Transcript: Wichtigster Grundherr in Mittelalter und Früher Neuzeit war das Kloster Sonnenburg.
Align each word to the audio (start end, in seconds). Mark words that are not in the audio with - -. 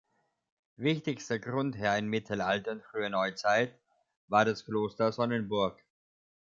Wichtigster 0.77 1.37
Grundherr 1.37 1.95
in 1.95 2.07
Mittelalter 2.07 2.71
und 2.71 2.81
Früher 2.83 3.09
Neuzeit 3.11 3.79
war 4.29 4.45
das 4.45 4.65
Kloster 4.65 5.11
Sonnenburg. 5.11 5.79